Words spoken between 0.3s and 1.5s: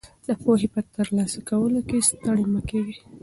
پوهې په ترلاسه